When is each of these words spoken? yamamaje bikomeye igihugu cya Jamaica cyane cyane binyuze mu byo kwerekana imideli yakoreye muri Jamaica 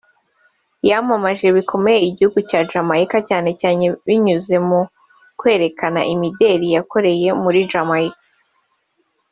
yamamaje 0.89 1.47
bikomeye 1.57 1.99
igihugu 2.09 2.37
cya 2.49 2.59
Jamaica 2.69 3.17
cyane 3.29 3.49
cyane 3.61 3.83
binyuze 4.05 4.55
mu 4.67 4.79
byo 4.85 4.89
kwerekana 5.39 6.01
imideli 6.13 6.67
yakoreye 6.75 7.29
muri 7.43 7.59
Jamaica 7.71 8.21